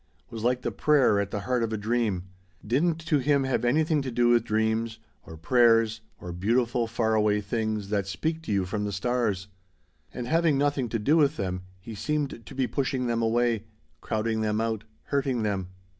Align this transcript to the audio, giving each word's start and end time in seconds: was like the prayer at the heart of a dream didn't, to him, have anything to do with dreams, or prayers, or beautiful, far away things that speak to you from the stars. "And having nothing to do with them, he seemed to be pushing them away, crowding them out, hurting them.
was 0.31 0.43
like 0.43 0.63
the 0.63 0.71
prayer 0.71 1.19
at 1.19 1.29
the 1.29 1.41
heart 1.41 1.61
of 1.61 1.71
a 1.71 1.77
dream 1.77 2.23
didn't, 2.65 2.97
to 2.97 3.19
him, 3.19 3.43
have 3.43 3.63
anything 3.63 4.01
to 4.01 4.09
do 4.09 4.29
with 4.29 4.43
dreams, 4.43 4.97
or 5.27 5.37
prayers, 5.37 6.01
or 6.19 6.31
beautiful, 6.31 6.87
far 6.87 7.13
away 7.13 7.39
things 7.39 7.89
that 7.89 8.07
speak 8.07 8.41
to 8.41 8.51
you 8.51 8.65
from 8.65 8.83
the 8.83 8.91
stars. 8.91 9.47
"And 10.11 10.25
having 10.25 10.57
nothing 10.57 10.89
to 10.89 10.97
do 10.97 11.17
with 11.17 11.37
them, 11.37 11.61
he 11.79 11.93
seemed 11.93 12.43
to 12.47 12.55
be 12.55 12.65
pushing 12.65 13.05
them 13.05 13.21
away, 13.21 13.65
crowding 14.01 14.41
them 14.41 14.59
out, 14.59 14.85
hurting 15.03 15.43
them. 15.43 15.67